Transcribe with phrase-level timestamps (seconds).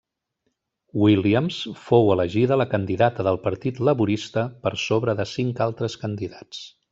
[1.01, 1.57] Williams
[1.89, 6.65] fou elegida la candidata del Partit Laborista per sobre de cinc altres candidats.